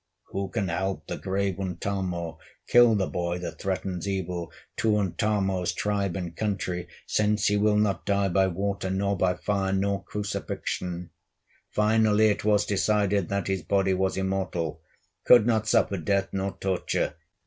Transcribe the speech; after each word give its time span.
Who 0.29 0.47
can 0.49 0.69
help 0.69 1.05
the 1.05 1.15
grave 1.19 1.59
Untamo 1.59 2.39
Kill 2.67 2.95
the 2.95 3.05
boy 3.05 3.37
that 3.37 3.59
threatens 3.61 4.07
evil 4.07 4.51
To 4.77 4.97
Untamo's 4.97 5.73
tribe 5.73 6.15
and 6.15 6.35
country, 6.35 6.87
Since 7.05 7.45
he 7.45 7.55
will 7.55 7.77
not 7.77 8.07
die 8.07 8.29
by 8.29 8.47
water, 8.47 8.89
Nor 8.89 9.15
by 9.15 9.35
fire, 9.35 9.71
nor 9.73 10.03
crucifixion? 10.03 11.11
Finally 11.69 12.29
it 12.29 12.43
was 12.43 12.65
decided 12.65 13.29
That 13.29 13.45
his 13.45 13.61
body 13.61 13.93
was 13.93 14.17
immortal, 14.17 14.81
Could 15.23 15.45
not 15.45 15.67
suffer 15.67 15.97
death 15.97 16.29
nor 16.31 16.57
torture. 16.59 17.13